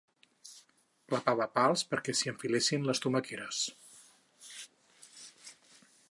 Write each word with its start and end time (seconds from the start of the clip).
Clavava 1.11 1.45
pals 1.57 1.83
perquè 1.91 2.15
s'hi 2.19 2.31
enfilessin 2.31 2.89
les 2.91 3.01
tomaqueres. 3.03 3.59